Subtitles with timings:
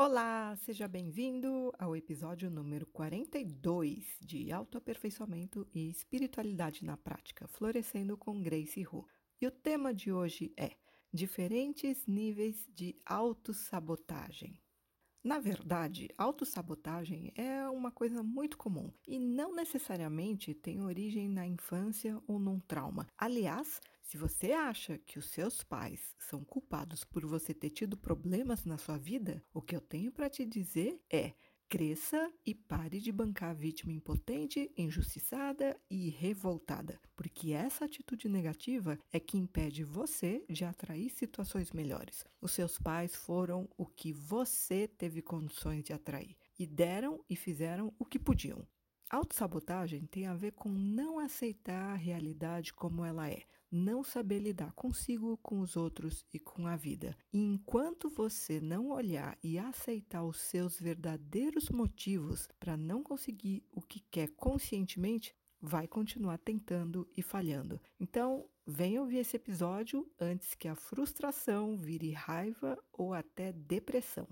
[0.00, 8.40] Olá, seja bem-vindo ao episódio número 42 de Autoaperfeiçoamento e Espiritualidade na Prática, Florescendo com
[8.40, 9.04] Grace Hu.
[9.40, 10.76] E o tema de hoje é
[11.12, 14.62] Diferentes níveis de autossabotagem.
[15.24, 22.22] Na verdade, autossabotagem é uma coisa muito comum e não necessariamente tem origem na infância
[22.28, 23.08] ou num trauma.
[23.18, 28.64] Aliás, se você acha que os seus pais são culpados por você ter tido problemas
[28.64, 31.34] na sua vida, o que eu tenho para te dizer é:
[31.68, 38.98] Cresça e pare de bancar a vítima impotente, injustiçada e revoltada, porque essa atitude negativa
[39.12, 42.24] é que impede você de atrair situações melhores.
[42.40, 47.92] Os seus pais foram o que você teve condições de atrair e deram e fizeram
[47.98, 48.66] o que podiam.
[49.10, 54.72] Autossabotagem tem a ver com não aceitar a realidade como ela é, não saber lidar
[54.72, 57.16] consigo, com os outros e com a vida.
[57.32, 63.80] E enquanto você não olhar e aceitar os seus verdadeiros motivos para não conseguir o
[63.80, 67.80] que quer conscientemente, vai continuar tentando e falhando.
[67.98, 74.28] Então, venha ouvir esse episódio antes que a frustração vire raiva ou até depressão.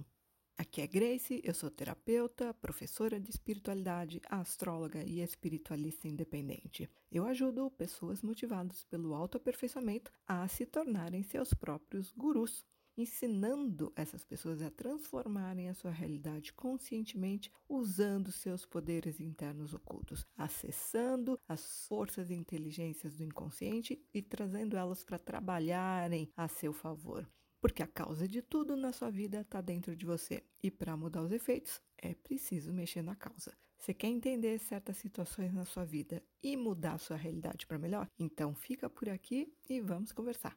[0.76, 6.86] Aqui é Grace, eu sou terapeuta, professora de espiritualidade, astróloga e espiritualista independente.
[7.10, 12.62] Eu ajudo pessoas motivadas pelo autoaperfeiçoamento a se tornarem seus próprios gurus,
[12.94, 21.40] ensinando essas pessoas a transformarem a sua realidade conscientemente usando seus poderes internos ocultos, acessando
[21.48, 27.26] as forças e inteligências do inconsciente e trazendo elas para trabalharem a seu favor.
[27.66, 30.44] Porque a causa de tudo na sua vida está dentro de você.
[30.62, 33.52] E para mudar os efeitos, é preciso mexer na causa.
[33.76, 38.08] Você quer entender certas situações na sua vida e mudar a sua realidade para melhor?
[38.16, 40.56] Então fica por aqui e vamos conversar.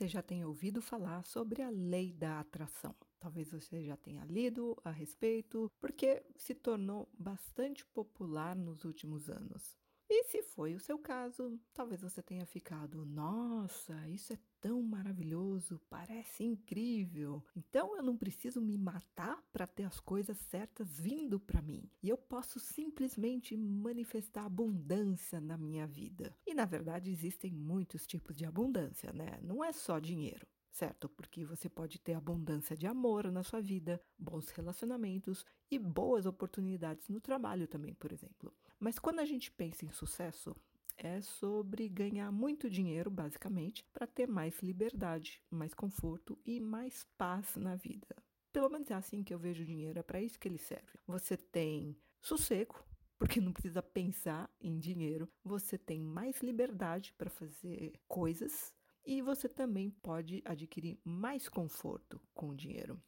[0.00, 2.96] Você já tenha ouvido falar sobre a lei da atração.
[3.18, 9.76] Talvez você já tenha lido a respeito, porque se tornou bastante popular nos últimos anos.
[10.12, 15.80] E se foi o seu caso, talvez você tenha ficado: nossa, isso é tão maravilhoso,
[15.88, 17.44] parece incrível.
[17.54, 21.88] Então eu não preciso me matar para ter as coisas certas vindo para mim.
[22.02, 26.36] E eu posso simplesmente manifestar abundância na minha vida.
[26.44, 29.38] E na verdade existem muitos tipos de abundância, né?
[29.40, 31.08] Não é só dinheiro certo?
[31.08, 37.08] Porque você pode ter abundância de amor na sua vida, bons relacionamentos e boas oportunidades
[37.08, 38.54] no trabalho também, por exemplo.
[38.80, 40.56] Mas quando a gente pensa em sucesso,
[40.96, 47.56] é sobre ganhar muito dinheiro, basicamente, para ter mais liberdade, mais conforto e mais paz
[47.56, 48.16] na vida.
[48.50, 50.98] Pelo menos é assim que eu vejo o dinheiro, é para isso que ele serve.
[51.06, 52.82] Você tem sossego,
[53.18, 58.72] porque não precisa pensar em dinheiro, você tem mais liberdade para fazer coisas
[59.04, 62.98] e você também pode adquirir mais conforto com o dinheiro.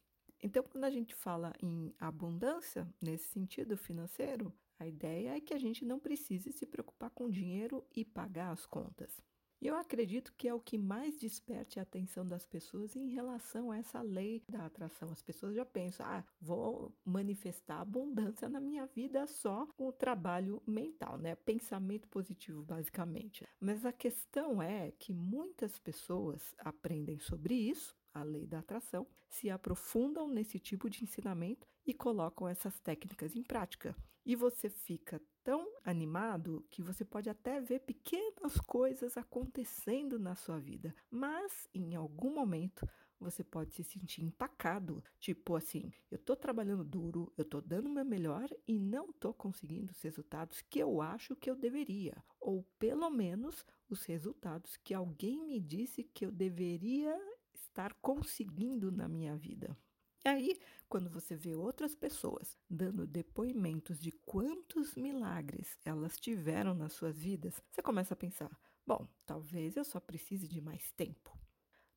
[0.41, 5.57] Então, quando a gente fala em abundância, nesse sentido financeiro, a ideia é que a
[5.57, 9.21] gente não precise se preocupar com dinheiro e pagar as contas.
[9.63, 13.71] E eu acredito que é o que mais desperte a atenção das pessoas em relação
[13.71, 15.09] a essa lei da atração.
[15.09, 20.61] As pessoas já pensam, ah, vou manifestar abundância na minha vida só com o trabalho
[20.67, 21.33] mental, né?
[21.35, 23.47] Pensamento positivo, basicamente.
[23.57, 29.49] Mas a questão é que muitas pessoas aprendem sobre isso a lei da atração, se
[29.49, 33.95] aprofundam nesse tipo de ensinamento e colocam essas técnicas em prática.
[34.25, 40.59] E você fica tão animado que você pode até ver pequenas coisas acontecendo na sua
[40.59, 42.87] vida, mas em algum momento
[43.19, 47.93] você pode se sentir empacado, tipo assim, eu tô trabalhando duro, eu tô dando o
[47.93, 52.63] meu melhor e não tô conseguindo os resultados que eu acho que eu deveria, ou
[52.77, 57.17] pelo menos os resultados que alguém me disse que eu deveria
[57.53, 59.77] estar conseguindo na minha vida.
[60.25, 66.93] E aí, quando você vê outras pessoas dando depoimentos de quantos milagres elas tiveram nas
[66.93, 68.49] suas vidas, você começa a pensar:
[68.87, 71.37] bom, talvez eu só precise de mais tempo.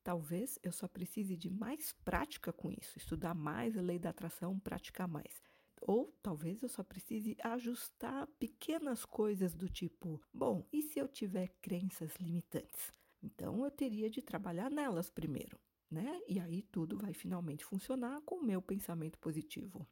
[0.03, 4.59] Talvez eu só precise de mais prática com isso, estudar mais a lei da atração,
[4.59, 5.41] praticar mais.
[5.79, 11.47] Ou talvez eu só precise ajustar pequenas coisas do tipo: bom, e se eu tiver
[11.61, 12.93] crenças limitantes?
[13.23, 15.57] Então eu teria de trabalhar nelas primeiro,
[15.89, 16.19] né?
[16.27, 19.87] E aí tudo vai finalmente funcionar com o meu pensamento positivo.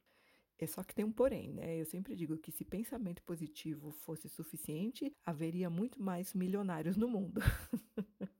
[0.58, 1.80] É só que tem um porém, né?
[1.80, 7.42] Eu sempre digo que se pensamento positivo fosse suficiente, haveria muito mais milionários no mundo.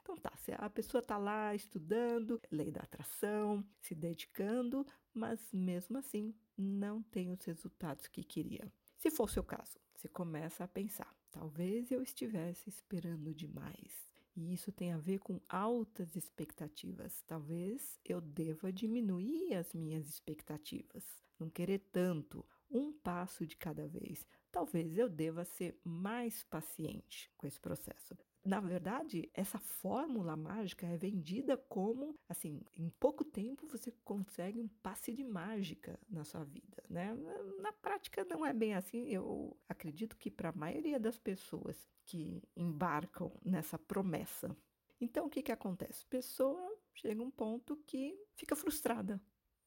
[0.00, 6.34] Então tá, a pessoa está lá estudando lei da atração, se dedicando, mas mesmo assim
[6.56, 8.72] não tem os resultados que queria.
[8.96, 14.07] Se for o seu caso, você começa a pensar: talvez eu estivesse esperando demais.
[14.40, 17.24] E isso tem a ver com altas expectativas.
[17.26, 21.04] Talvez eu deva diminuir as minhas expectativas,
[21.40, 24.24] não querer tanto, um passo de cada vez.
[24.52, 28.16] Talvez eu deva ser mais paciente com esse processo.
[28.48, 34.68] Na verdade, essa fórmula mágica é vendida como, assim, em pouco tempo você consegue um
[34.82, 37.14] passe de mágica na sua vida, né?
[37.60, 39.06] Na prática não é bem assim.
[39.06, 44.56] Eu acredito que para a maioria das pessoas que embarcam nessa promessa.
[44.98, 46.06] Então, o que que acontece?
[46.06, 49.20] Pessoa chega um ponto que fica frustrada,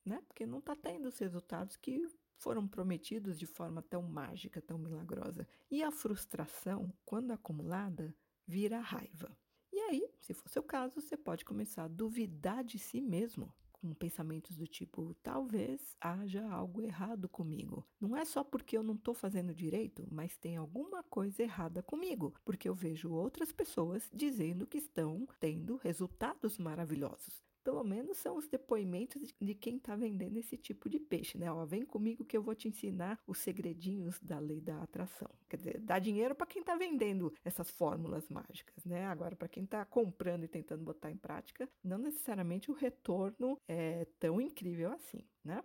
[0.03, 0.23] né?
[0.27, 2.03] Porque não está tendo os resultados que
[2.35, 5.47] foram prometidos de forma tão mágica, tão milagrosa.
[5.69, 8.11] E a frustração, quando acumulada,
[8.51, 9.31] vira raiva.
[9.71, 13.93] E aí, se for seu caso, você pode começar a duvidar de si mesmo, com
[13.93, 17.87] pensamentos do tipo: talvez haja algo errado comigo.
[17.97, 22.33] Não é só porque eu não estou fazendo direito, mas tem alguma coisa errada comigo,
[22.43, 28.47] porque eu vejo outras pessoas dizendo que estão tendo resultados maravilhosos pelo menos são os
[28.47, 31.51] depoimentos de quem está vendendo esse tipo de peixe, né?
[31.51, 35.29] Ó, vem comigo que eu vou te ensinar os segredinhos da lei da atração.
[35.49, 39.05] Quer dizer, dá dinheiro para quem está vendendo essas fórmulas mágicas, né?
[39.05, 44.05] Agora, para quem está comprando e tentando botar em prática, não necessariamente o retorno é
[44.19, 45.63] tão incrível assim, né?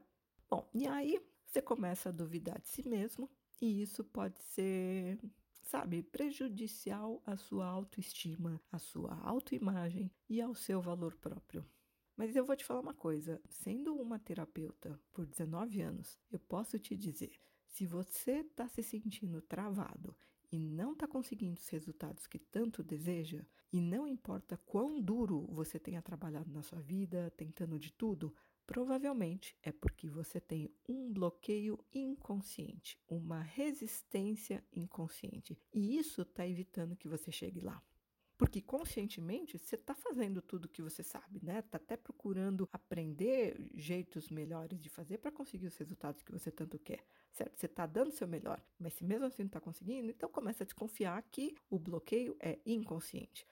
[0.49, 5.19] Bom, e aí você começa a duvidar de si mesmo, e isso pode ser
[5.67, 11.65] sabe, prejudicial à sua autoestima, à sua autoimagem e ao seu valor próprio.
[12.17, 16.79] Mas eu vou te falar uma coisa: sendo uma terapeuta por 19 anos, eu posso
[16.79, 20.17] te dizer: se você está se sentindo travado
[20.51, 25.79] e não está conseguindo os resultados que tanto deseja, e não importa quão duro você
[25.79, 28.35] tenha trabalhado na sua vida, tentando de tudo,
[28.67, 35.59] provavelmente é porque você tem um bloqueio inconsciente, uma resistência inconsciente.
[35.75, 37.83] E isso está evitando que você chegue lá.
[38.39, 41.61] Porque conscientemente você está fazendo tudo o que você sabe, né?
[41.61, 46.79] Está até procurando aprender jeitos melhores de fazer para conseguir os resultados que você tanto
[46.79, 47.59] quer, certo?
[47.59, 50.67] Você está dando seu melhor, mas se mesmo assim não está conseguindo, então começa a
[50.67, 53.47] desconfiar que o bloqueio é inconsciente.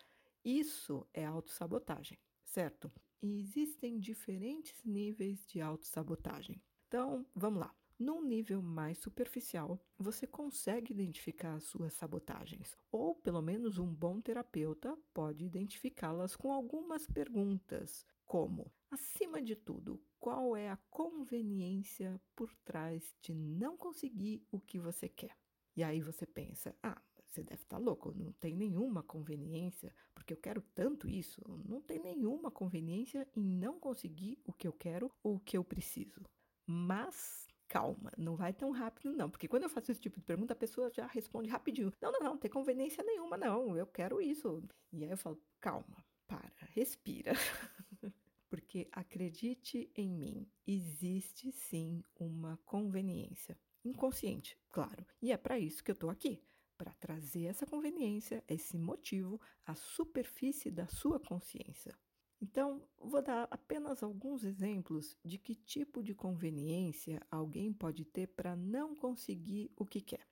[0.45, 2.93] Isso é autossabotagem, certo?
[3.23, 6.63] E existem diferentes níveis de autossabotagem.
[6.87, 7.75] Então, vamos lá.
[7.99, 14.21] Num nível mais superficial, você consegue identificar as suas sabotagens, ou pelo menos um bom
[14.21, 22.53] terapeuta pode identificá-las com algumas perguntas, como: acima de tudo, qual é a conveniência por
[22.65, 25.37] trás de não conseguir o que você quer?
[25.77, 30.33] E aí você pensa: ah, você deve estar tá louco, não tem nenhuma conveniência, porque
[30.33, 35.13] eu quero tanto isso, não tem nenhuma conveniência em não conseguir o que eu quero
[35.23, 36.25] ou o que eu preciso.
[36.67, 40.53] Mas calma, não vai tão rápido não, porque quando eu faço esse tipo de pergunta,
[40.53, 41.93] a pessoa já responde rapidinho.
[42.01, 44.63] Não, não, não, não tem conveniência nenhuma não, eu quero isso.
[44.93, 47.33] E aí eu falo, calma, para, respira.
[48.55, 53.59] porque acredite em mim, existe sim uma conveniência.
[53.85, 55.05] Inconsciente, claro.
[55.21, 56.41] E é para isso que eu estou aqui
[56.77, 61.99] para trazer essa conveniência, esse motivo à superfície da sua consciência.
[62.45, 68.55] Então, vou dar apenas alguns exemplos de que tipo de conveniência alguém pode ter para
[68.55, 70.29] não conseguir o que quer.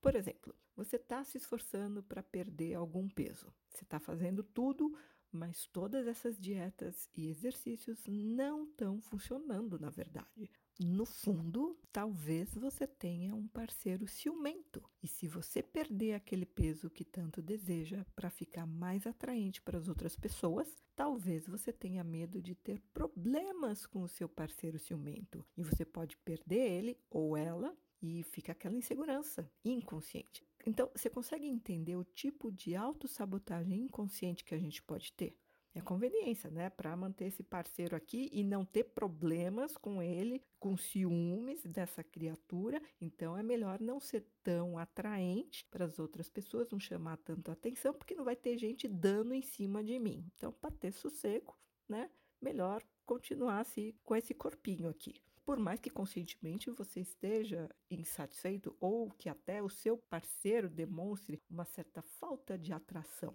[0.00, 3.52] Por exemplo, você está se esforçando para perder algum peso.
[3.68, 4.96] Você está fazendo tudo,
[5.30, 10.50] mas todas essas dietas e exercícios não estão funcionando, na verdade.
[10.80, 14.82] No fundo, talvez você tenha um parceiro ciumento.
[15.02, 19.86] E se você perder aquele peso que tanto deseja para ficar mais atraente para as
[19.86, 25.44] outras pessoas, talvez você tenha medo de ter problemas com o seu parceiro ciumento.
[25.56, 30.44] E você pode perder ele ou ela e fica aquela insegurança inconsciente.
[30.66, 35.36] Então, você consegue entender o tipo de autossabotagem inconsciente que a gente pode ter?
[35.74, 36.68] É conveniência, né?
[36.68, 42.80] Para manter esse parceiro aqui e não ter problemas com ele, com ciúmes dessa criatura.
[43.00, 47.94] Então é melhor não ser tão atraente para as outras pessoas, não chamar tanto atenção,
[47.94, 50.30] porque não vai ter gente dando em cima de mim.
[50.36, 51.56] Então, para ter sossego,
[51.88, 52.10] né?
[52.38, 55.14] Melhor continuar assim com esse corpinho aqui.
[55.44, 61.64] Por mais que conscientemente você esteja insatisfeito ou que até o seu parceiro demonstre uma
[61.64, 63.34] certa falta de atração.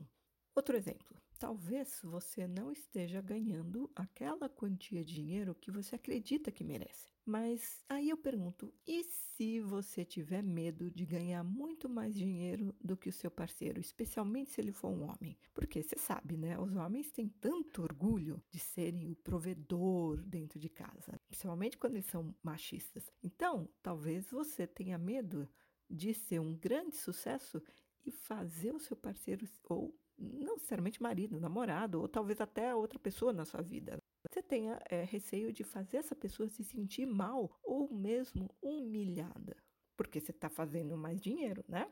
[0.58, 6.64] Outro exemplo talvez você não esteja ganhando aquela quantia de dinheiro que você acredita que
[6.64, 7.08] merece.
[7.24, 12.98] Mas aí eu pergunto: e se você tiver medo de ganhar muito mais dinheiro do
[12.98, 15.38] que o seu parceiro, especialmente se ele for um homem?
[15.54, 16.58] Porque você sabe, né?
[16.60, 22.08] Os homens têm tanto orgulho de serem o provedor dentro de casa, principalmente quando eles
[22.08, 23.12] são machistas.
[23.22, 25.48] Então, talvez você tenha medo
[25.88, 27.62] de ser um grande sucesso
[28.04, 33.32] e fazer o seu parceiro ou não necessariamente marido, namorado, ou talvez até outra pessoa
[33.32, 33.98] na sua vida.
[34.30, 39.56] Você tenha é, receio de fazer essa pessoa se sentir mal ou mesmo humilhada,
[39.96, 41.92] porque você está fazendo mais dinheiro, né?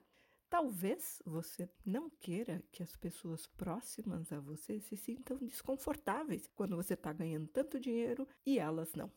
[0.49, 6.93] Talvez você não queira que as pessoas próximas a você se sintam desconfortáveis quando você
[6.93, 9.11] está ganhando tanto dinheiro e elas não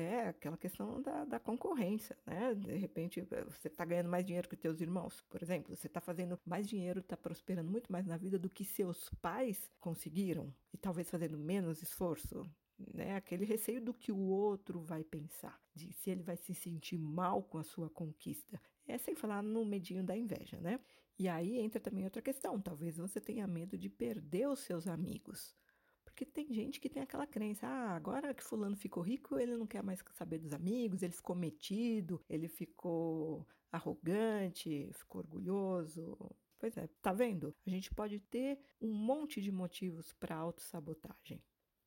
[0.00, 2.54] é aquela questão da, da concorrência, né?
[2.54, 5.74] De repente, eh, você está ganhando mais dinheiro que os seus irmãos, por exemplo.
[5.74, 9.70] Você está fazendo mais dinheiro, está prosperando muito mais na vida do que seus pais
[9.80, 10.54] conseguiram.
[10.72, 12.48] E talvez fazendo menos esforço.
[12.94, 13.16] Né?
[13.16, 15.60] Aquele receio do que o outro vai pensar.
[15.74, 18.60] De se ele vai se sentir mal com a sua conquista.
[18.86, 20.80] É sem falar no medinho da inveja, né?
[21.18, 22.60] E aí entra também outra questão.
[22.60, 25.54] Talvez você tenha medo de perder os seus amigos.
[26.18, 29.68] Porque tem gente que tem aquela crença, ah, agora que fulano ficou rico, ele não
[29.68, 36.18] quer mais saber dos amigos, ele ficou metido, ele ficou arrogante, ficou orgulhoso.
[36.58, 37.54] Pois é, tá vendo?
[37.64, 41.40] A gente pode ter um monte de motivos para autossabotagem.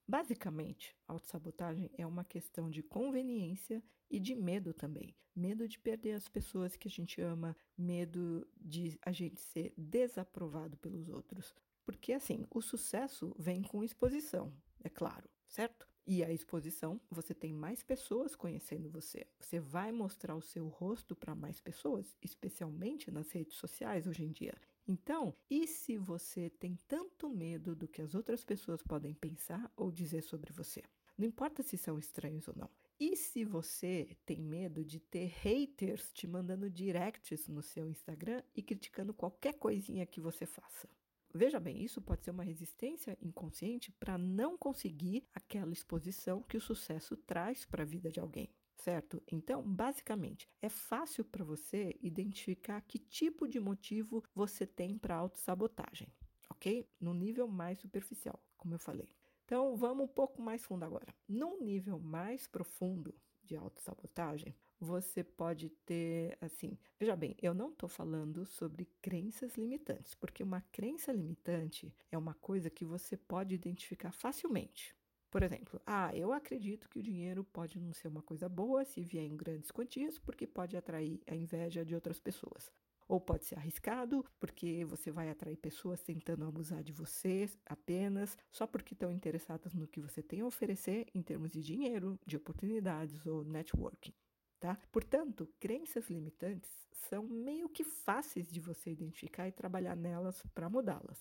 [0.07, 5.13] Basicamente, autossabotagem é uma questão de conveniência e de medo também.
[5.35, 10.77] Medo de perder as pessoas que a gente ama, medo de a gente ser desaprovado
[10.77, 11.53] pelos outros,
[11.91, 15.86] porque, assim, o sucesso vem com exposição, é claro, certo?
[16.07, 19.27] E a exposição, você tem mais pessoas conhecendo você.
[19.38, 24.31] Você vai mostrar o seu rosto para mais pessoas, especialmente nas redes sociais hoje em
[24.31, 24.53] dia.
[24.88, 29.91] Então, e se você tem tanto medo do que as outras pessoas podem pensar ou
[29.91, 30.81] dizer sobre você?
[31.17, 32.69] Não importa se são estranhos ou não.
[32.98, 38.63] E se você tem medo de ter haters te mandando directs no seu Instagram e
[38.63, 40.88] criticando qualquer coisinha que você faça?
[41.33, 46.61] Veja bem, isso pode ser uma resistência inconsciente para não conseguir aquela exposição que o
[46.61, 49.23] sucesso traz para a vida de alguém, certo?
[49.31, 56.11] Então, basicamente, é fácil para você identificar que tipo de motivo você tem para autossabotagem,
[56.50, 56.85] ok?
[57.00, 59.09] No nível mais superficial, como eu falei.
[59.45, 61.15] Então, vamos um pouco mais fundo agora.
[61.27, 67.88] Num nível mais profundo de autossabotagem, você pode ter, assim, veja bem, eu não estou
[67.88, 74.11] falando sobre crenças limitantes, porque uma crença limitante é uma coisa que você pode identificar
[74.11, 74.95] facilmente.
[75.29, 79.01] Por exemplo, ah, eu acredito que o dinheiro pode não ser uma coisa boa se
[79.01, 82.71] vier em grandes quantias, porque pode atrair a inveja de outras pessoas.
[83.07, 88.65] Ou pode ser arriscado, porque você vai atrair pessoas tentando abusar de você apenas só
[88.65, 93.25] porque estão interessadas no que você tem a oferecer em termos de dinheiro, de oportunidades
[93.27, 94.13] ou networking
[94.62, 94.77] tá?
[94.91, 96.70] Portanto, crenças limitantes
[97.10, 101.20] são meio que fáceis de você identificar e trabalhar nelas para mudá-las.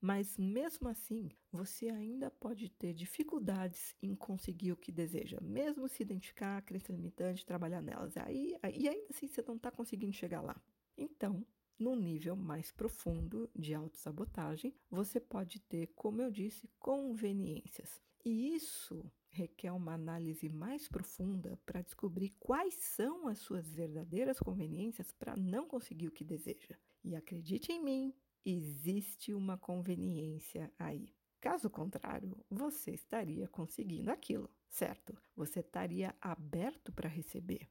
[0.00, 6.04] Mas mesmo assim, você ainda pode ter dificuldades em conseguir o que deseja, mesmo se
[6.04, 8.16] identificar a crença limitante, trabalhar nelas.
[8.16, 10.56] Aí, e ainda assim você não está conseguindo chegar lá.
[10.96, 11.44] Então,
[11.76, 18.00] num nível mais profundo de autossabotagem, você pode ter, como eu disse, conveniências.
[18.24, 25.12] E isso requer uma análise mais profunda para descobrir quais são as suas verdadeiras conveniências
[25.12, 26.76] para não conseguir o que deseja.
[27.04, 31.14] E acredite em mim, existe uma conveniência aí.
[31.40, 35.16] Caso contrário, você estaria conseguindo aquilo, certo?
[35.36, 37.68] Você estaria aberto para receber.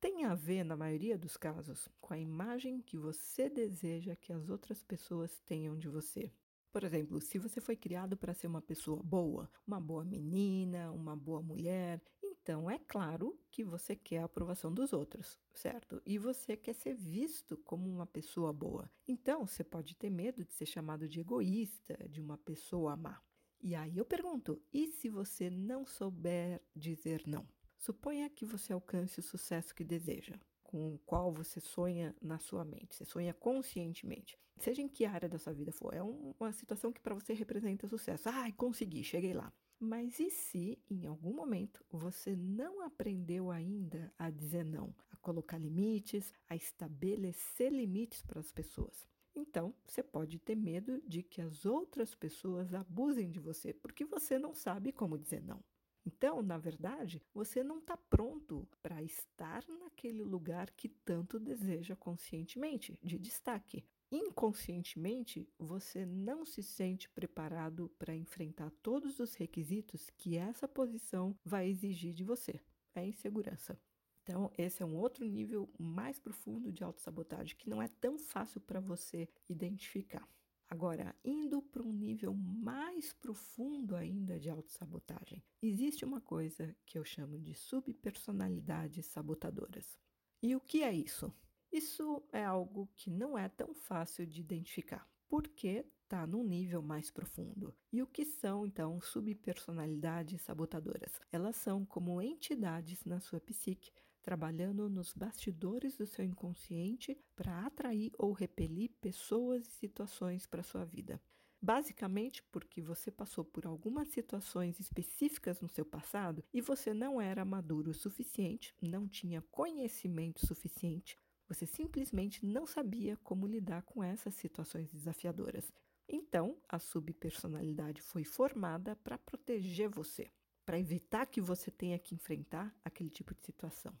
[0.00, 4.48] Tem a ver, na maioria dos casos, com a imagem que você deseja que as
[4.48, 6.32] outras pessoas tenham de você.
[6.72, 11.16] Por exemplo, se você foi criado para ser uma pessoa boa, uma boa menina, uma
[11.16, 16.00] boa mulher, então é claro que você quer a aprovação dos outros, certo?
[16.06, 18.88] E você quer ser visto como uma pessoa boa.
[19.06, 23.20] Então você pode ter medo de ser chamado de egoísta, de uma pessoa má.
[23.60, 27.46] E aí eu pergunto: e se você não souber dizer não?
[27.76, 30.38] Suponha que você alcance o sucesso que deseja
[30.70, 34.38] com o qual você sonha na sua mente, você sonha conscientemente.
[34.56, 37.88] Seja em que área da sua vida for, é uma situação que para você representa
[37.88, 38.28] sucesso.
[38.28, 39.52] Ai, consegui, cheguei lá.
[39.80, 45.58] Mas e se em algum momento você não aprendeu ainda a dizer não, a colocar
[45.58, 49.08] limites, a estabelecer limites para as pessoas?
[49.34, 54.38] Então, você pode ter medo de que as outras pessoas abusem de você porque você
[54.38, 55.64] não sabe como dizer não.
[56.06, 59.64] Então, na verdade, você não está pronto para estar
[60.00, 63.84] naquele lugar que tanto deseja conscientemente, de destaque.
[64.10, 71.68] inconscientemente você não se sente preparado para enfrentar todos os requisitos que essa posição vai
[71.68, 72.58] exigir de você.
[72.94, 73.78] É insegurança.
[74.22, 78.60] Então, esse é um outro nível mais profundo de autossabotagem que não é tão fácil
[78.60, 80.26] para você identificar.
[80.70, 87.04] Agora, indo para um nível mais profundo ainda de autossabotagem, existe uma coisa que eu
[87.04, 89.98] chamo de subpersonalidades sabotadoras.
[90.40, 91.34] E o que é isso?
[91.72, 97.10] Isso é algo que não é tão fácil de identificar, porque está num nível mais
[97.10, 97.74] profundo.
[97.92, 101.20] E o que são, então, subpersonalidades sabotadoras?
[101.32, 103.90] Elas são como entidades na sua psique
[104.22, 110.84] trabalhando nos bastidores do seu inconsciente para atrair ou repelir pessoas e situações para sua
[110.84, 111.20] vida.
[111.62, 117.44] Basicamente porque você passou por algumas situações específicas no seu passado e você não era
[117.44, 124.34] maduro o suficiente, não tinha conhecimento suficiente, você simplesmente não sabia como lidar com essas
[124.36, 125.70] situações desafiadoras.
[126.08, 130.30] Então, a subpersonalidade foi formada para proteger você,
[130.64, 133.92] para evitar que você tenha que enfrentar aquele tipo de situação.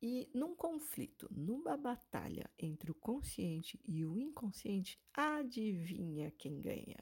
[0.00, 6.96] E num conflito, numa batalha entre o consciente e o inconsciente, adivinha quem ganha?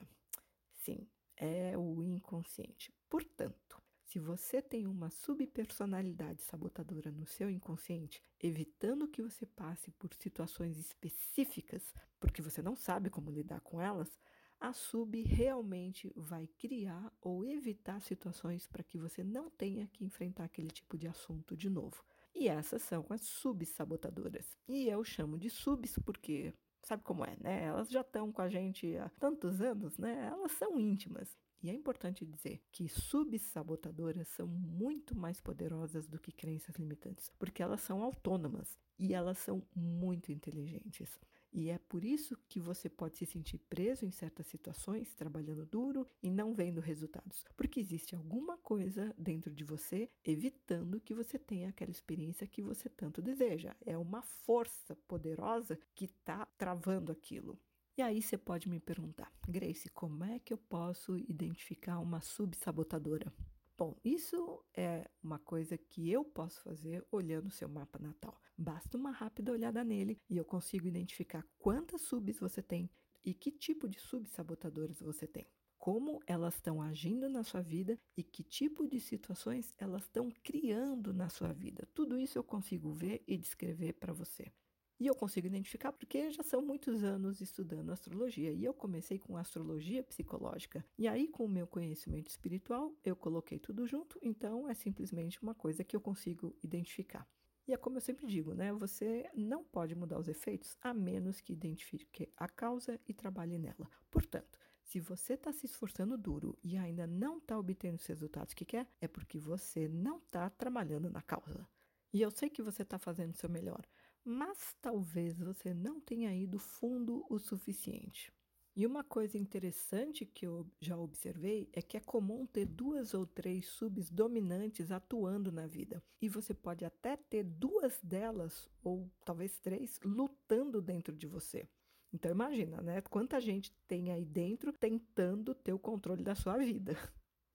[0.72, 2.94] Sim, é o inconsciente.
[3.10, 10.14] Portanto, se você tem uma subpersonalidade sabotadora no seu inconsciente, evitando que você passe por
[10.14, 14.18] situações específicas, porque você não sabe como lidar com elas,
[14.58, 20.44] a sub realmente vai criar ou evitar situações para que você não tenha que enfrentar
[20.44, 22.02] aquele tipo de assunto de novo.
[22.38, 24.58] E essas são as subsabotadoras.
[24.68, 26.52] E eu chamo de subs porque
[26.82, 27.64] sabe como é, né?
[27.64, 30.26] Elas já estão com a gente há tantos anos, né?
[30.26, 31.34] Elas são íntimas.
[31.62, 37.62] E é importante dizer que subsabotadoras são muito mais poderosas do que crenças limitantes, porque
[37.62, 41.18] elas são autônomas e elas são muito inteligentes.
[41.56, 46.06] E é por isso que você pode se sentir preso em certas situações, trabalhando duro
[46.22, 51.70] e não vendo resultados, porque existe alguma coisa dentro de você evitando que você tenha
[51.70, 53.74] aquela experiência que você tanto deseja.
[53.86, 57.58] É uma força poderosa que está travando aquilo.
[57.96, 63.32] E aí você pode me perguntar, Grace, como é que eu posso identificar uma subsabotadora?
[63.78, 68.40] Bom, isso é uma coisa que eu posso fazer olhando o seu mapa natal.
[68.56, 72.90] Basta uma rápida olhada nele e eu consigo identificar quantas subs você tem
[73.22, 75.46] e que tipo de subsabotadoras você tem.
[75.76, 81.12] Como elas estão agindo na sua vida e que tipo de situações elas estão criando
[81.12, 81.86] na sua vida.
[81.92, 84.50] Tudo isso eu consigo ver e descrever para você.
[84.98, 88.52] E eu consigo identificar porque já são muitos anos estudando astrologia.
[88.52, 90.84] E eu comecei com astrologia psicológica.
[90.96, 94.18] E aí, com o meu conhecimento espiritual, eu coloquei tudo junto.
[94.22, 97.28] Então, é simplesmente uma coisa que eu consigo identificar.
[97.68, 98.72] E é como eu sempre digo, né?
[98.72, 103.90] Você não pode mudar os efeitos a menos que identifique a causa e trabalhe nela.
[104.10, 108.64] Portanto, se você está se esforçando duro e ainda não está obtendo os resultados que
[108.64, 111.68] quer, é porque você não está trabalhando na causa.
[112.12, 113.84] E eu sei que você está fazendo o seu melhor,
[114.26, 118.32] mas talvez você não tenha ido fundo o suficiente.
[118.74, 123.24] E uma coisa interessante que eu já observei é que é comum ter duas ou
[123.24, 126.02] três subs dominantes atuando na vida.
[126.20, 131.66] E você pode até ter duas delas, ou talvez três, lutando dentro de você.
[132.12, 133.00] Então imagina, né?
[133.02, 136.98] Quanta gente tem aí dentro tentando ter o controle da sua vida.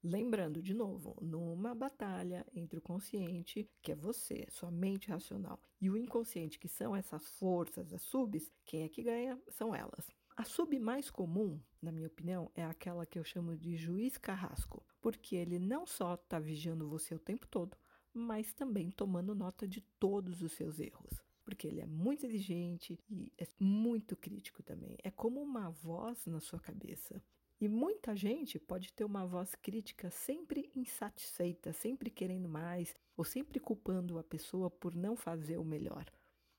[0.04, 5.92] Lembrando, de novo, numa batalha entre o consciente, que é você, sua mente racional, e
[5.92, 10.10] o inconsciente, que são essas forças, as subs, quem é que ganha são elas.
[10.36, 14.84] A sub mais comum, na minha opinião, é aquela que eu chamo de juiz carrasco,
[15.00, 17.78] porque ele não só está vigiando você o tempo todo,
[18.12, 21.22] mas também tomando nota de todos os seus erros.
[21.44, 24.98] Porque ele é muito exigente e é muito crítico também.
[25.04, 27.22] É como uma voz na sua cabeça.
[27.62, 33.60] E muita gente pode ter uma voz crítica sempre insatisfeita, sempre querendo mais, ou sempre
[33.60, 36.04] culpando a pessoa por não fazer o melhor.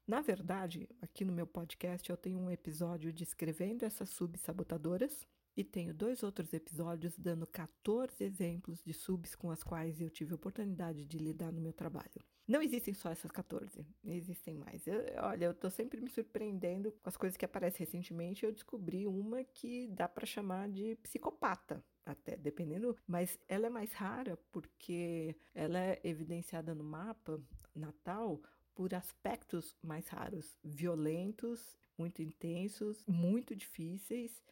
[0.07, 5.93] Na verdade, aqui no meu podcast eu tenho um episódio descrevendo essas subsabotadoras e tenho
[5.93, 11.19] dois outros episódios dando 14 exemplos de subs com as quais eu tive oportunidade de
[11.19, 12.23] lidar no meu trabalho.
[12.47, 14.87] Não existem só essas 14, existem mais.
[14.87, 18.45] Eu, olha, eu tô sempre me surpreendendo com as coisas que aparecem recentemente.
[18.45, 23.93] Eu descobri uma que dá para chamar de psicopata até, dependendo, mas ela é mais
[23.93, 27.41] rara porque ela é evidenciada no mapa
[27.75, 28.43] natal
[28.75, 34.43] por aspectos mais raros, violentos, muito intensos, muito difíceis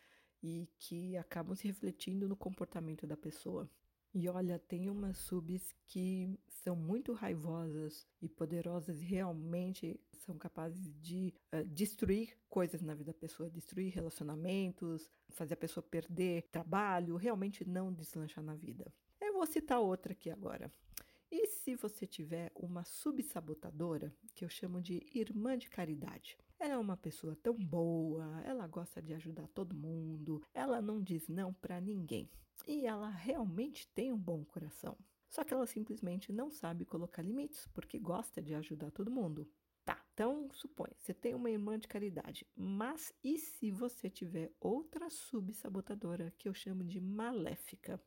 [0.42, 3.68] e que acabam se refletindo no comportamento da pessoa.
[4.12, 10.92] E olha, tem umas subs que são muito raivosas e poderosas e realmente são capazes
[11.00, 17.16] de uh, destruir coisas na vida da pessoa, destruir relacionamentos, fazer a pessoa perder trabalho,
[17.16, 18.92] realmente não deslanchar na vida.
[19.20, 20.72] Eu vou citar outra aqui agora.
[21.30, 26.36] E se você tiver uma subsabotadora, que eu chamo de irmã de caridade?
[26.58, 31.28] Ela é uma pessoa tão boa, ela gosta de ajudar todo mundo, ela não diz
[31.28, 32.28] não para ninguém.
[32.66, 34.98] E ela realmente tem um bom coração.
[35.28, 39.48] Só que ela simplesmente não sabe colocar limites, porque gosta de ajudar todo mundo.
[39.84, 45.08] Tá, então suponha, você tem uma irmã de caridade, mas e se você tiver outra
[45.08, 48.00] subsabotadora que eu chamo de maléfica?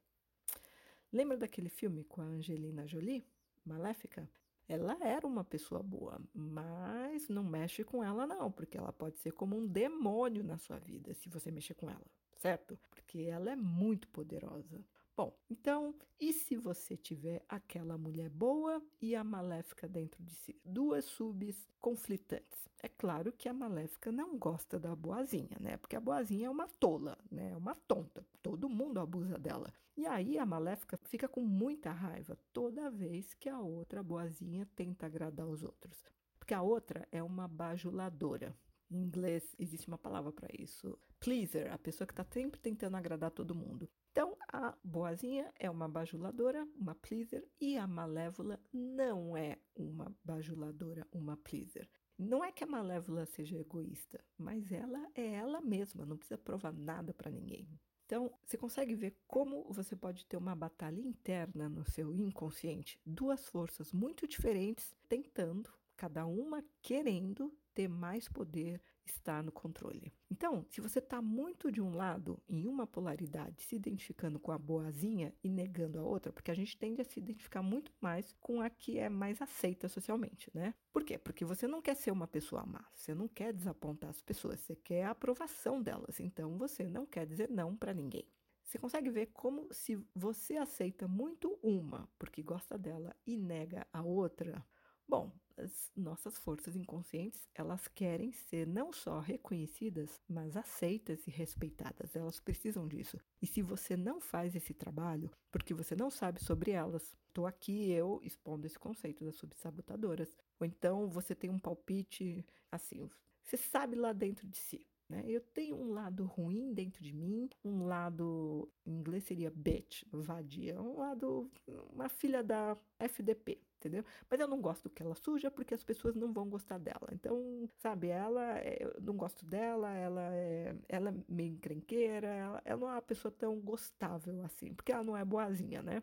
[1.14, 3.24] Lembra daquele filme com a Angelina Jolie,
[3.64, 4.28] Maléfica?
[4.68, 9.32] Ela era uma pessoa boa, mas não mexe com ela não, porque ela pode ser
[9.32, 12.06] como um demônio na sua vida se você mexer com ela,
[12.38, 12.80] certo?
[12.90, 14.84] Porque ela é muito poderosa.
[15.16, 20.60] Bom, então, e se você tiver aquela mulher boa e a maléfica dentro de si?
[20.66, 22.68] Duas subs conflitantes.
[22.82, 25.78] É claro que a maléfica não gosta da boazinha, né?
[25.78, 27.52] Porque a boazinha é uma tola, né?
[27.52, 28.26] É uma tonta.
[28.42, 29.72] Todo mundo abusa dela.
[29.96, 35.06] E aí a maléfica fica com muita raiva toda vez que a outra boazinha tenta
[35.06, 36.04] agradar os outros.
[36.40, 38.58] Porque a outra é uma bajuladora.
[38.90, 40.98] Em inglês existe uma palavra para isso.
[41.20, 43.88] Pleaser, a pessoa que está sempre tentando agradar todo mundo.
[44.14, 51.08] Então, a boazinha é uma bajuladora, uma pleaser, e a malévola não é uma bajuladora,
[51.12, 51.90] uma pleaser.
[52.16, 56.72] Não é que a malévola seja egoísta, mas ela é ela mesma, não precisa provar
[56.72, 57.68] nada para ninguém.
[58.06, 63.48] Então, você consegue ver como você pode ter uma batalha interna no seu inconsciente, duas
[63.48, 70.14] forças muito diferentes tentando, cada uma querendo ter mais poder, estar no controle.
[70.30, 74.58] Então, se você está muito de um lado, em uma polaridade, se identificando com a
[74.58, 78.62] boazinha e negando a outra, porque a gente tende a se identificar muito mais com
[78.62, 80.74] a que é mais aceita socialmente, né?
[80.92, 81.18] Por quê?
[81.18, 84.76] Porque você não quer ser uma pessoa má, você não quer desapontar as pessoas, você
[84.76, 88.28] quer a aprovação delas, então você não quer dizer não para ninguém.
[88.64, 94.02] Você consegue ver como se você aceita muito uma porque gosta dela e nega a
[94.02, 94.66] outra,
[95.08, 102.16] Bom, as nossas forças inconscientes, elas querem ser não só reconhecidas, mas aceitas e respeitadas.
[102.16, 103.18] Elas precisam disso.
[103.42, 107.92] E se você não faz esse trabalho, porque você não sabe sobre elas, estou aqui
[107.92, 110.36] eu expondo esse conceito das subsabotadoras.
[110.60, 113.10] Ou então você tem um palpite assim,
[113.44, 114.88] você sabe lá dentro de si.
[115.14, 115.24] Né?
[115.28, 120.82] Eu tenho um lado ruim dentro de mim, um lado, em inglês seria bitch, vadia,
[120.82, 121.52] um lado,
[121.92, 124.04] uma filha da FDP, entendeu?
[124.28, 127.08] Mas eu não gosto que ela suja porque as pessoas não vão gostar dela.
[127.12, 132.62] Então, sabe, ela, é, eu não gosto dela, ela é, ela é meio encrenqueira, ela,
[132.66, 136.02] ela não é uma pessoa tão gostável assim, porque ela não é boazinha, né?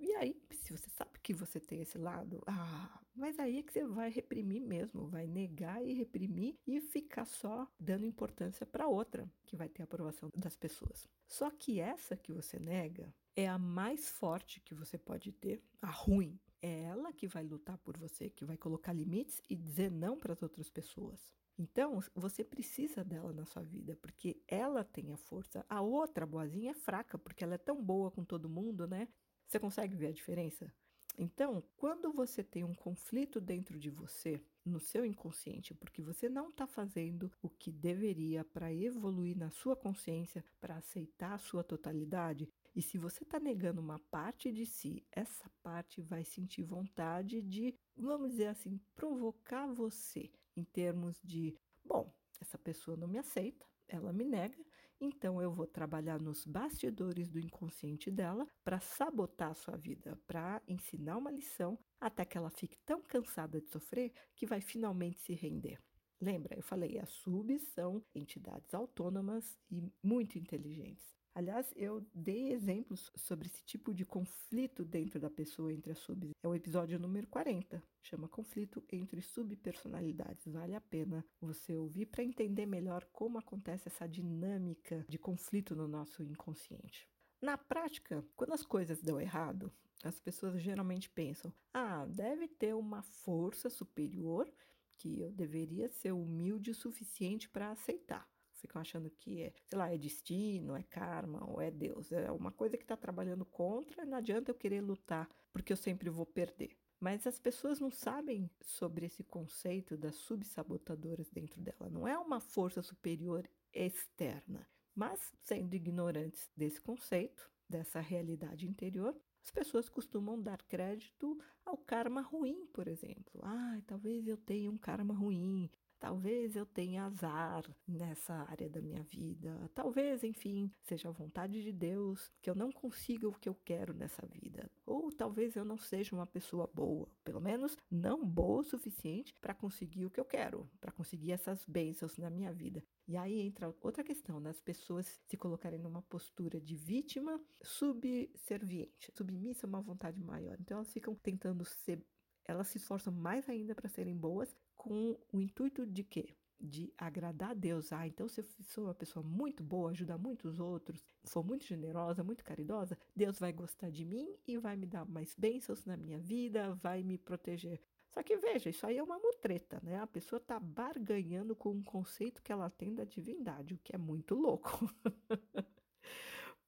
[0.00, 3.72] E aí, se você sabe que você tem esse lado, ah, mas aí é que
[3.72, 9.30] você vai reprimir mesmo, vai negar e reprimir e ficar só dando importância para outra
[9.44, 11.08] que vai ter aprovação das pessoas.
[11.28, 15.90] Só que essa que você nega é a mais forte que você pode ter, a
[15.90, 16.38] ruim.
[16.60, 20.32] É ela que vai lutar por você, que vai colocar limites e dizer não para
[20.32, 21.34] as outras pessoas.
[21.58, 25.64] Então, você precisa dela na sua vida, porque ela tem a força.
[25.68, 29.08] A outra boazinha é fraca, porque ela é tão boa com todo mundo, né?
[29.46, 30.72] Você consegue ver a diferença?
[31.16, 36.48] Então, quando você tem um conflito dentro de você, no seu inconsciente, porque você não
[36.48, 42.48] está fazendo o que deveria para evoluir na sua consciência, para aceitar a sua totalidade,
[42.74, 47.74] e se você está negando uma parte de si, essa parte vai sentir vontade de,
[47.96, 54.12] vamos dizer assim, provocar você em termos de, bom, essa pessoa não me aceita, ela
[54.12, 54.58] me nega,
[55.04, 60.62] então eu vou trabalhar nos bastidores do inconsciente dela para sabotar a sua vida, para
[60.68, 65.34] ensinar uma lição até que ela fique tão cansada de sofrer que vai finalmente se
[65.34, 65.80] render.
[66.20, 71.21] Lembra, eu falei, as subs são entidades autônomas e muito inteligentes.
[71.34, 76.30] Aliás, eu dei exemplos sobre esse tipo de conflito dentro da pessoa entre as subs.
[76.42, 80.46] É o episódio número 40, chama Conflito entre Subpersonalidades.
[80.46, 85.88] Vale a pena você ouvir para entender melhor como acontece essa dinâmica de conflito no
[85.88, 87.08] nosso inconsciente.
[87.40, 89.72] Na prática, quando as coisas dão errado,
[90.04, 94.52] as pessoas geralmente pensam: ah, deve ter uma força superior
[94.98, 98.31] que eu deveria ser humilde o suficiente para aceitar
[98.62, 102.10] ficam achando que é, sei lá, é destino, é karma ou é Deus.
[102.12, 106.08] É uma coisa que está trabalhando contra, não adianta eu querer lutar, porque eu sempre
[106.08, 106.76] vou perder.
[106.98, 111.90] Mas as pessoas não sabem sobre esse conceito das subsabotadoras dentro dela.
[111.90, 114.66] Não é uma força superior externa.
[114.94, 122.20] Mas, sendo ignorantes desse conceito, dessa realidade interior, as pessoas costumam dar crédito ao karma
[122.20, 123.40] ruim, por exemplo.
[123.42, 125.68] Ah, talvez eu tenha um karma ruim,
[126.02, 131.70] talvez eu tenha azar nessa área da minha vida, talvez, enfim, seja a vontade de
[131.70, 135.78] Deus que eu não consiga o que eu quero nessa vida, ou talvez eu não
[135.78, 140.24] seja uma pessoa boa, pelo menos não boa o suficiente para conseguir o que eu
[140.24, 142.82] quero, para conseguir essas bênçãos na minha vida.
[143.06, 144.50] E aí entra outra questão, né?
[144.50, 150.56] As pessoas se colocarem numa postura de vítima subserviente, submissa a uma vontade maior.
[150.60, 152.04] Então elas ficam tentando ser,
[152.44, 156.34] elas se esforçam mais ainda para serem boas com o intuito de quê?
[156.60, 157.92] De agradar a Deus.
[157.92, 162.22] Ah, então se eu sou uma pessoa muito boa, ajudar muitos outros, sou muito generosa,
[162.22, 166.18] muito caridosa, Deus vai gostar de mim e vai me dar mais bênçãos na minha
[166.18, 167.80] vida, vai me proteger.
[168.10, 169.98] Só que veja, isso aí é uma mutreta, né?
[169.98, 173.98] A pessoa está barganhando com um conceito que ela tem da divindade, o que é
[173.98, 174.90] muito louco.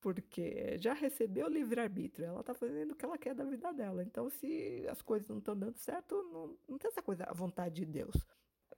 [0.05, 4.03] Porque já recebeu o livre-arbítrio, ela está fazendo o que ela quer da vida dela.
[4.03, 7.77] Então, se as coisas não estão dando certo, não, não tem essa coisa, a vontade
[7.77, 8.15] de Deus.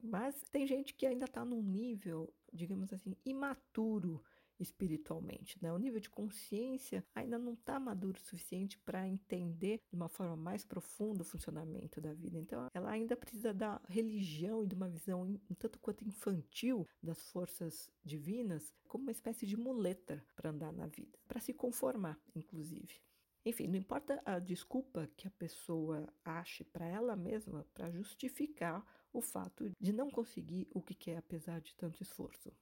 [0.01, 4.23] Mas tem gente que ainda está num nível, digamos assim, imaturo
[4.59, 5.73] espiritualmente, né?
[5.73, 10.37] O nível de consciência ainda não está maduro o suficiente para entender de uma forma
[10.37, 12.39] mais profunda o funcionamento da vida.
[12.39, 17.21] Então, ela ainda precisa da religião e de uma visão um tanto quanto infantil das
[17.31, 23.01] forças divinas como uma espécie de muleta para andar na vida, para se conformar, inclusive.
[23.45, 29.21] Enfim, não importa a desculpa que a pessoa ache para ela mesma para justificar o
[29.21, 32.53] fato de não conseguir o que quer apesar de tanto esforço.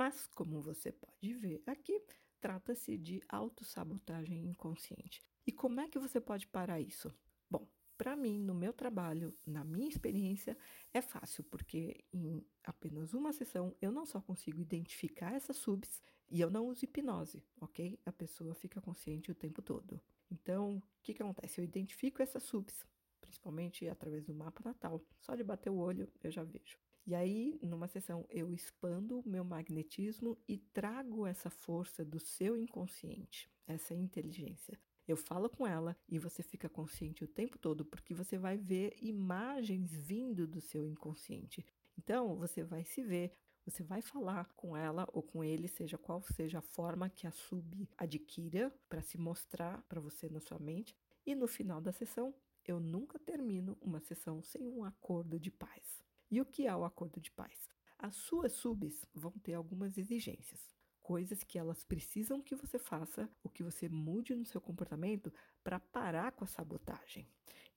[0.00, 2.02] Mas, como você pode ver aqui,
[2.40, 5.22] trata-se de autossabotagem inconsciente.
[5.46, 7.14] E como é que você pode parar isso?
[7.50, 10.56] Bom, para mim, no meu trabalho, na minha experiência,
[10.94, 16.40] é fácil, porque em apenas uma sessão eu não só consigo identificar essas subs e
[16.40, 18.00] eu não uso hipnose, ok?
[18.06, 20.00] A pessoa fica consciente o tempo todo.
[20.30, 21.60] Então, o que, que acontece?
[21.60, 22.86] Eu identifico essas subs,
[23.20, 25.04] principalmente através do mapa natal.
[25.20, 26.78] Só de bater o olho eu já vejo.
[27.10, 33.50] E aí, numa sessão, eu expando meu magnetismo e trago essa força do seu inconsciente,
[33.66, 34.78] essa inteligência.
[35.08, 38.94] Eu falo com ela e você fica consciente o tempo todo, porque você vai ver
[39.02, 41.66] imagens vindo do seu inconsciente.
[41.98, 46.22] Então, você vai se ver, você vai falar com ela ou com ele, seja qual
[46.22, 50.94] seja a forma que a sub adquira para se mostrar para você na sua mente.
[51.26, 52.32] E no final da sessão,
[52.64, 56.08] eu nunca termino uma sessão sem um acordo de paz.
[56.30, 57.68] E o que é o acordo de paz?
[57.98, 60.60] As suas subs vão ter algumas exigências,
[61.00, 65.32] coisas que elas precisam que você faça, o que você mude no seu comportamento
[65.64, 67.28] para parar com a sabotagem.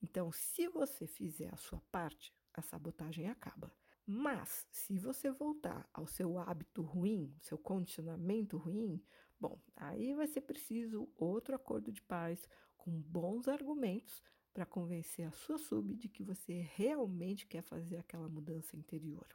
[0.04, 3.74] Então, se você fizer a sua parte, a sabotagem acaba.
[4.06, 9.02] Mas, se você voltar ao seu hábito ruim, seu condicionamento ruim,
[9.40, 14.22] bom, aí vai ser preciso outro acordo de paz com bons argumentos
[14.54, 19.28] para convencer a sua sub de que você realmente quer fazer aquela mudança interior.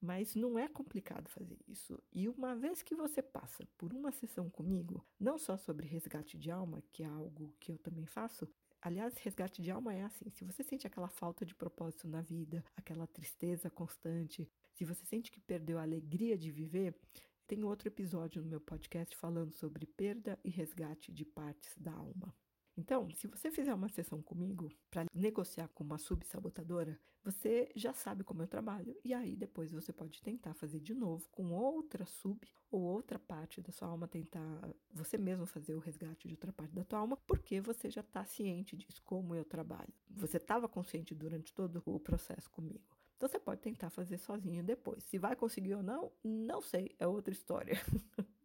[0.00, 1.98] Mas não é complicado fazer isso.
[2.12, 6.50] E uma vez que você passa por uma sessão comigo, não só sobre resgate de
[6.50, 8.46] alma, que é algo que eu também faço,
[8.82, 12.64] Aliás, resgate de alma é assim: se você sente aquela falta de propósito na vida,
[12.76, 16.94] aquela tristeza constante, se você sente que perdeu a alegria de viver,
[17.48, 22.32] tem outro episódio no meu podcast falando sobre perda e resgate de partes da alma.
[22.76, 28.22] Então, se você fizer uma sessão comigo para negociar com uma subsabotadora, você já sabe
[28.22, 32.38] como eu trabalho e aí depois você pode tentar fazer de novo com outra sub
[32.70, 36.74] ou outra parte da sua alma, tentar você mesmo fazer o resgate de outra parte
[36.74, 39.92] da tua alma, porque você já está ciente disso, como eu trabalho.
[40.10, 42.96] Você estava consciente durante todo o processo comigo.
[43.16, 45.02] Então você pode tentar fazer sozinho depois.
[45.04, 47.74] Se vai conseguir ou não, não sei, é outra história.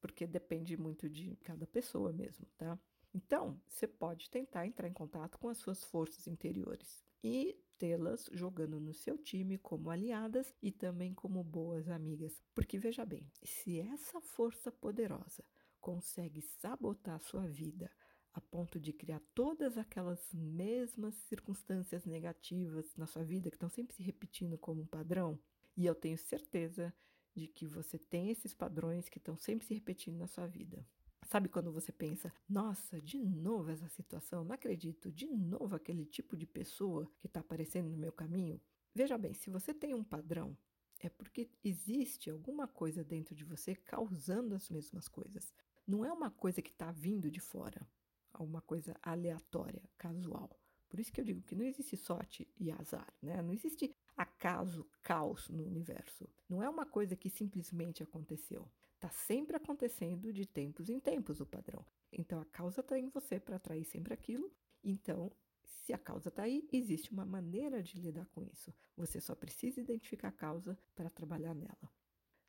[0.00, 2.78] porque depende muito de cada pessoa mesmo, tá?
[3.14, 8.80] Então, você pode tentar entrar em contato com as suas forças interiores e tê-las jogando
[8.80, 12.42] no seu time como aliadas e também como boas amigas.
[12.54, 15.44] Porque veja bem, se essa força poderosa
[15.80, 17.90] consegue sabotar a sua vida
[18.32, 23.96] a ponto de criar todas aquelas mesmas circunstâncias negativas na sua vida que estão sempre
[23.96, 25.40] se repetindo como um padrão,
[25.76, 26.94] e eu tenho certeza
[27.34, 30.86] de que você tem esses padrões que estão sempre se repetindo na sua vida.
[31.28, 36.34] Sabe quando você pensa, nossa, de novo essa situação, não acredito, de novo aquele tipo
[36.34, 38.58] de pessoa que está aparecendo no meu caminho?
[38.94, 40.56] Veja bem, se você tem um padrão,
[40.98, 45.52] é porque existe alguma coisa dentro de você causando as mesmas coisas.
[45.86, 47.86] Não é uma coisa que está vindo de fora,
[48.32, 50.58] é uma coisa aleatória, casual.
[50.88, 53.42] Por isso que eu digo que não existe sorte e azar, né?
[53.42, 56.26] Não existe acaso, caos no universo.
[56.48, 58.66] Não é uma coisa que simplesmente aconteceu.
[58.98, 61.86] Está sempre acontecendo de tempos em tempos o padrão.
[62.10, 64.52] Então a causa está em você para atrair sempre aquilo.
[64.82, 65.30] Então,
[65.62, 68.74] se a causa está aí, existe uma maneira de lidar com isso.
[68.96, 71.92] Você só precisa identificar a causa para trabalhar nela.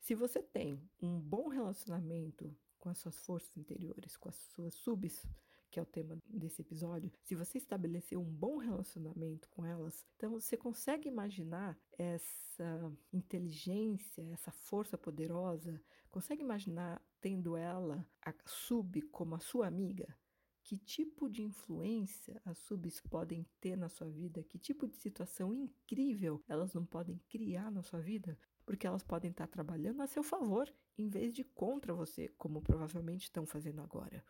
[0.00, 5.24] Se você tem um bom relacionamento com as suas forças interiores, com as suas subs,
[5.70, 10.32] que é o tema desse episódio, se você estabelecer um bom relacionamento com elas, então
[10.32, 15.80] você consegue imaginar essa inteligência, essa força poderosa,
[16.10, 20.16] consegue imaginar tendo ela, a sub, como a sua amiga?
[20.62, 24.42] Que tipo de influência as subs podem ter na sua vida?
[24.42, 28.38] Que tipo de situação incrível elas não podem criar na sua vida?
[28.64, 33.22] Porque elas podem estar trabalhando a seu favor em vez de contra você, como provavelmente
[33.22, 34.22] estão fazendo agora.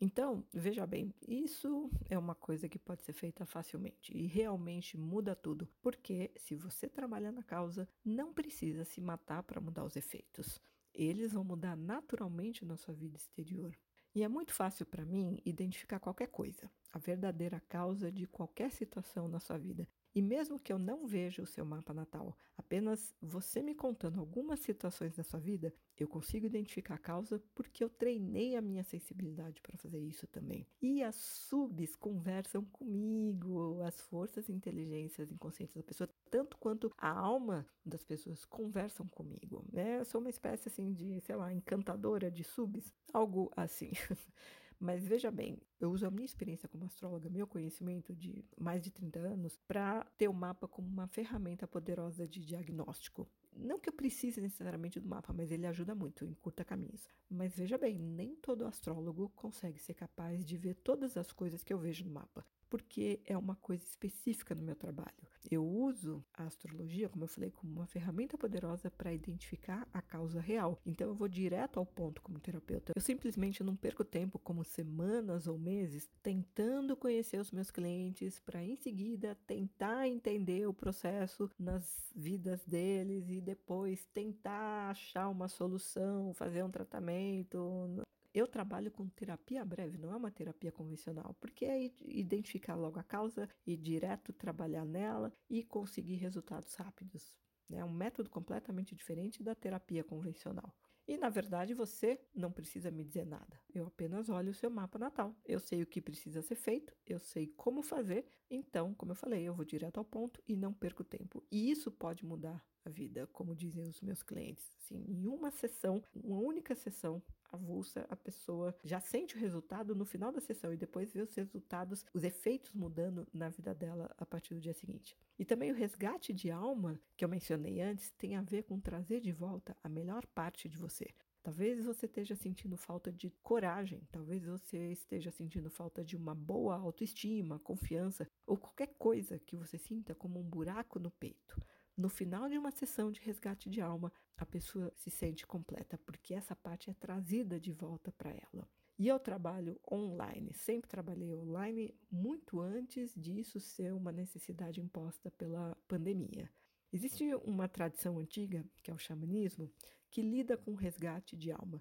[0.00, 5.36] Então, veja bem, isso é uma coisa que pode ser feita facilmente e realmente muda
[5.36, 10.60] tudo, porque se você trabalha na causa, não precisa se matar para mudar os efeitos.
[10.92, 13.76] Eles vão mudar naturalmente na sua vida exterior.
[14.14, 19.26] E é muito fácil para mim identificar qualquer coisa, a verdadeira causa de qualquer situação
[19.26, 19.88] na sua vida.
[20.14, 22.38] E mesmo que eu não veja o seu mapa natal,
[22.74, 27.84] apenas você me contando algumas situações da sua vida, eu consigo identificar a causa porque
[27.84, 30.66] eu treinei a minha sensibilidade para fazer isso também.
[30.82, 37.08] E as subs conversam comigo, as forças e inteligências inconscientes da pessoa, tanto quanto a
[37.08, 39.64] alma das pessoas conversam comigo.
[39.72, 40.00] Né?
[40.00, 43.92] Eu sou uma espécie assim de, sei lá, encantadora de subs, algo assim.
[44.78, 48.90] Mas veja bem, eu uso a minha experiência como astróloga, meu conhecimento de mais de
[48.90, 53.28] 30 anos, para ter o mapa como uma ferramenta poderosa de diagnóstico.
[53.56, 57.08] Não que eu precise necessariamente do mapa, mas ele ajuda muito, encurta caminhos.
[57.30, 61.72] Mas veja bem, nem todo astrólogo consegue ser capaz de ver todas as coisas que
[61.72, 65.23] eu vejo no mapa porque é uma coisa específica no meu trabalho.
[65.50, 70.40] Eu uso a astrologia, como eu falei, como uma ferramenta poderosa para identificar a causa
[70.40, 70.80] real.
[70.86, 72.92] Então eu vou direto ao ponto como terapeuta.
[72.94, 78.62] Eu simplesmente não perco tempo, como semanas ou meses, tentando conhecer os meus clientes para
[78.62, 86.32] em seguida tentar entender o processo nas vidas deles e depois tentar achar uma solução,
[86.34, 88.03] fazer um tratamento.
[88.34, 93.04] Eu trabalho com terapia breve, não é uma terapia convencional, porque é identificar logo a
[93.04, 97.32] causa e direto trabalhar nela e conseguir resultados rápidos.
[97.70, 100.74] É um método completamente diferente da terapia convencional.
[101.06, 103.60] E na verdade você não precisa me dizer nada.
[103.72, 105.36] Eu apenas olho o seu mapa natal.
[105.44, 108.26] Eu sei o que precisa ser feito, eu sei como fazer.
[108.50, 111.40] Então, como eu falei, eu vou direto ao ponto e não perco tempo.
[111.52, 114.64] E isso pode mudar a vida, como dizem os meus clientes.
[114.78, 120.04] Assim, em uma sessão, uma única sessão, avulsa, a pessoa já sente o resultado no
[120.04, 124.26] final da sessão e depois vê os resultados, os efeitos mudando na vida dela a
[124.26, 125.16] partir do dia seguinte.
[125.38, 129.20] E também o resgate de alma, que eu mencionei antes, tem a ver com trazer
[129.20, 131.08] de volta a melhor parte de você.
[131.44, 136.74] Talvez você esteja sentindo falta de coragem, talvez você esteja sentindo falta de uma boa
[136.74, 141.60] autoestima, confiança ou qualquer coisa que você sinta como um buraco no peito.
[141.96, 146.34] No final de uma sessão de resgate de alma, a pessoa se sente completa, porque
[146.34, 148.68] essa parte é trazida de volta para ela.
[148.98, 155.76] E eu trabalho online, sempre trabalhei online, muito antes disso ser uma necessidade imposta pela
[155.86, 156.50] pandemia.
[156.92, 159.72] Existe uma tradição antiga, que é o xamanismo,
[160.10, 161.80] que lida com o resgate de alma.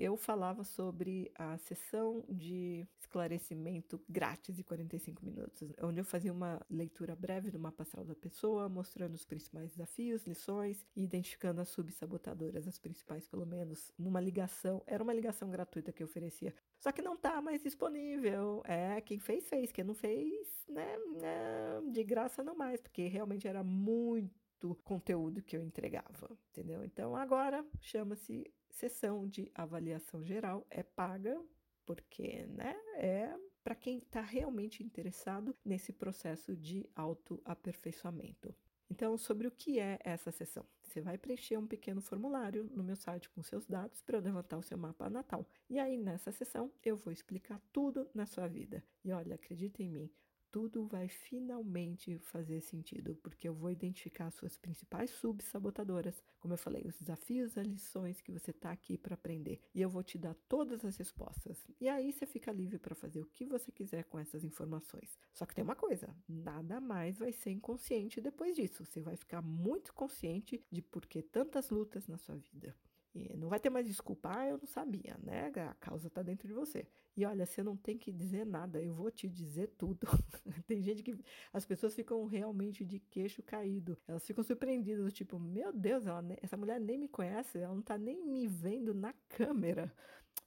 [0.00, 6.58] eu falava sobre a sessão de esclarecimento grátis de 45 minutos, onde eu fazia uma
[6.70, 11.68] leitura breve do mapa astral da pessoa, mostrando os principais desafios, lições e identificando as
[11.68, 14.82] subsabotadoras, as principais, pelo menos, numa ligação.
[14.86, 16.54] Era uma ligação gratuita que eu oferecia.
[16.78, 18.62] Só que não está mais disponível.
[18.64, 19.70] É, quem fez, fez.
[19.70, 25.58] Quem não fez, né, né de graça não mais, porque realmente era muito conteúdo que
[25.58, 26.82] eu entregava, entendeu?
[26.84, 31.40] Então agora chama-se sessão de avaliação geral, é paga,
[31.84, 38.54] porque, né, é para quem está realmente interessado nesse processo de autoaperfeiçoamento.
[38.90, 40.66] Então, sobre o que é essa sessão?
[40.82, 44.62] Você vai preencher um pequeno formulário no meu site com seus dados para levantar o
[44.62, 45.46] seu mapa natal.
[45.68, 48.82] E aí, nessa sessão, eu vou explicar tudo na sua vida.
[49.04, 50.10] E olha, acredita em mim,
[50.50, 56.58] tudo vai finalmente fazer sentido, porque eu vou identificar as suas principais subsabotadoras, como eu
[56.58, 60.18] falei, os desafios, as lições que você está aqui para aprender, e eu vou te
[60.18, 61.66] dar todas as respostas.
[61.80, 65.18] E aí você fica livre para fazer o que você quiser com essas informações.
[65.32, 68.84] Só que tem uma coisa, nada mais vai ser inconsciente depois disso.
[68.84, 72.74] Você vai ficar muito consciente de por que tantas lutas na sua vida.
[73.14, 75.50] E não vai ter mais desculpa, ah, eu não sabia, né?
[75.68, 76.86] A causa está dentro de você.
[77.16, 80.06] E olha, você não tem que dizer nada, eu vou te dizer tudo.
[80.66, 81.18] tem gente que.
[81.52, 83.98] As pessoas ficam realmente de queixo caído.
[84.06, 87.98] Elas ficam surpreendidas, tipo, meu Deus, ela, essa mulher nem me conhece, ela não está
[87.98, 89.92] nem me vendo na câmera.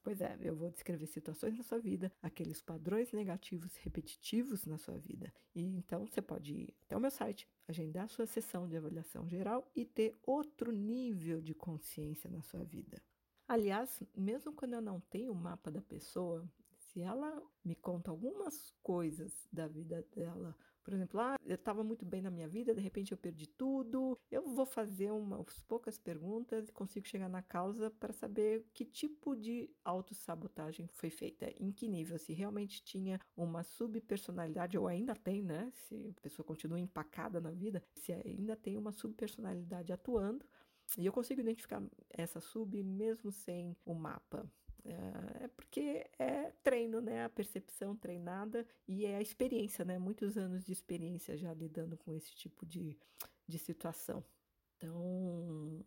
[0.03, 4.97] Pois é, eu vou descrever situações na sua vida, aqueles padrões negativos repetitivos na sua
[4.97, 5.33] vida.
[5.55, 9.65] E então você pode ir até o meu site, agendar sua sessão de avaliação geral
[9.73, 13.01] e ter outro nível de consciência na sua vida.
[13.47, 16.45] Aliás, mesmo quando eu não tenho o mapa da pessoa,
[16.77, 22.05] se ela me conta algumas coisas da vida dela por exemplo, ah, eu estava muito
[22.05, 24.17] bem na minha vida, de repente eu perdi tudo.
[24.29, 29.35] Eu vou fazer umas poucas perguntas e consigo chegar na causa para saber que tipo
[29.35, 35.41] de autossabotagem foi feita, em que nível, se realmente tinha uma subpersonalidade, ou ainda tem,
[35.41, 35.71] né?
[35.73, 40.45] Se a pessoa continua empacada na vida, se ainda tem uma subpersonalidade atuando.
[40.97, 44.45] E eu consigo identificar essa sub mesmo sem o mapa.
[44.85, 47.23] É, é porque é treino, né?
[47.23, 49.97] A percepção treinada e é a experiência, né?
[49.97, 52.97] Muitos anos de experiência já lidando com esse tipo de,
[53.47, 54.23] de situação.
[54.77, 55.83] Então,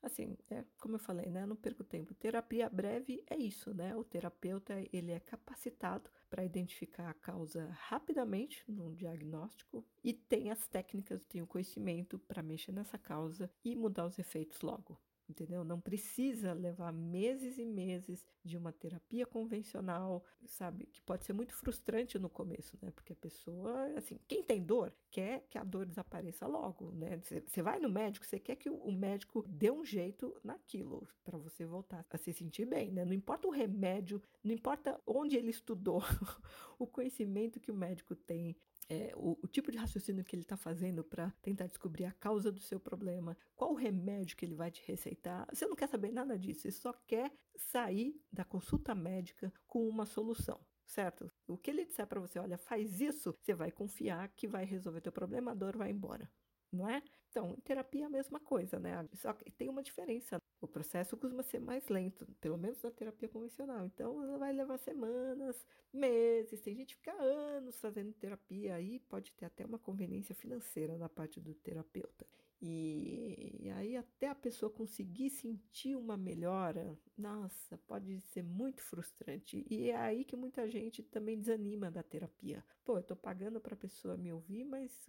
[0.00, 1.44] assim, é como eu falei, né?
[1.44, 2.14] Não perco tempo.
[2.14, 3.96] Terapia breve é isso, né?
[3.96, 10.68] O terapeuta ele é capacitado para identificar a causa rapidamente no diagnóstico e tem as
[10.68, 15.64] técnicas, tem o conhecimento para mexer nessa causa e mudar os efeitos logo entendeu?
[15.64, 20.86] Não precisa levar meses e meses de uma terapia convencional, sabe?
[20.86, 22.90] Que pode ser muito frustrante no começo, né?
[22.90, 27.20] Porque a pessoa, assim, quem tem dor quer que a dor desapareça logo, né?
[27.46, 31.64] Você vai no médico, você quer que o médico dê um jeito naquilo para você
[31.64, 33.04] voltar a se sentir bem, né?
[33.04, 36.00] Não importa o remédio, não importa onde ele estudou,
[36.78, 38.56] o conhecimento que o médico tem,
[38.88, 42.52] é, o, o, tipo de raciocínio que ele está fazendo para tentar descobrir a causa
[42.52, 45.46] do seu problema, qual o remédio que ele vai te receitar.
[45.52, 50.06] Você não quer saber nada disso, você só quer sair da consulta médica com uma
[50.06, 50.60] solução.
[50.84, 51.28] Certo?
[51.48, 55.00] O que ele disser para você, olha, faz isso, você vai confiar que vai resolver
[55.00, 56.30] teu problema, a dor vai embora
[56.72, 57.02] não é?
[57.30, 59.06] Então, em terapia é a mesma coisa, né?
[59.14, 60.40] Só que tem uma diferença.
[60.60, 63.84] O processo costuma ser mais lento, pelo menos na terapia convencional.
[63.86, 66.60] Então, vai levar semanas, meses.
[66.60, 71.08] Tem gente que fica anos fazendo terapia aí, pode ter até uma conveniência financeira na
[71.08, 72.26] parte do terapeuta.
[72.60, 79.66] E, e, aí até a pessoa conseguir sentir uma melhora, nossa, pode ser muito frustrante.
[79.68, 82.64] E é aí que muita gente também desanima da terapia.
[82.84, 85.06] Pô, eu tô pagando para a pessoa me ouvir, mas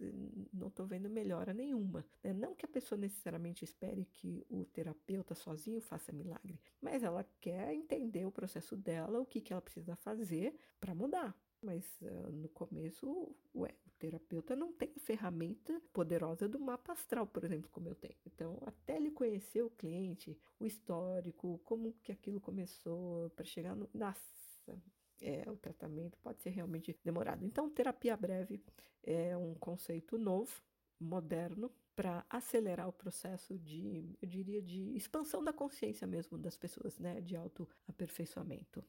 [0.52, 2.04] não tô vendo melhora nenhuma.
[2.22, 2.32] Né?
[2.32, 7.72] Não que a pessoa necessariamente espere que o terapeuta sozinho faça milagre, mas ela quer
[7.72, 11.34] entender o processo dela, o que, que ela precisa fazer para mudar.
[11.60, 17.26] Mas uh, no começo, ué, o terapeuta não tem a ferramenta poderosa do mapa astral,
[17.26, 18.14] por exemplo, como eu tenho.
[18.26, 23.88] Então, até ele conhecer o cliente, o histórico, como que aquilo começou, para chegar no.
[23.92, 24.20] Nossa,
[25.20, 27.44] é, o tratamento pode ser realmente demorado.
[27.44, 28.62] Então, terapia breve
[29.02, 30.62] é um conceito novo,
[31.00, 36.96] moderno, para acelerar o processo de, eu diria, de expansão da consciência mesmo das pessoas,
[36.98, 38.84] né, de autoaperfeiçoamento.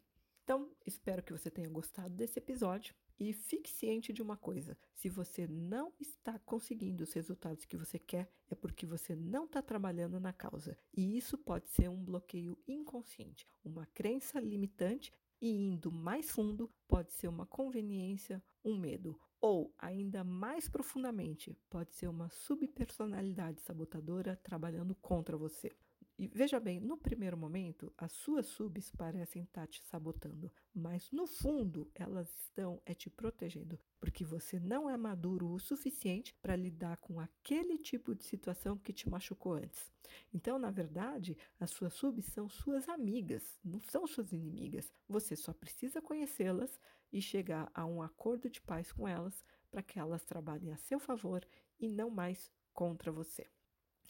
[0.49, 5.07] Então, espero que você tenha gostado desse episódio e fique ciente de uma coisa: se
[5.07, 10.19] você não está conseguindo os resultados que você quer, é porque você não está trabalhando
[10.19, 10.75] na causa.
[10.91, 15.13] E isso pode ser um bloqueio inconsciente, uma crença limitante.
[15.39, 21.93] E indo mais fundo, pode ser uma conveniência, um medo, ou, ainda mais profundamente, pode
[21.93, 25.71] ser uma subpersonalidade sabotadora trabalhando contra você.
[26.19, 31.25] E veja bem, no primeiro momento, as suas subs parecem estar te sabotando, mas no
[31.25, 36.97] fundo elas estão é te protegendo, porque você não é maduro o suficiente para lidar
[36.97, 39.89] com aquele tipo de situação que te machucou antes.
[40.33, 44.91] Então, na verdade, as suas subs são suas amigas, não são suas inimigas.
[45.07, 46.77] Você só precisa conhecê-las
[47.13, 49.41] e chegar a um acordo de paz com elas
[49.71, 51.47] para que elas trabalhem a seu favor
[51.79, 53.47] e não mais contra você.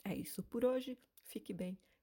[0.03, 0.97] É isso por hoje.
[1.26, 1.78] Fique bem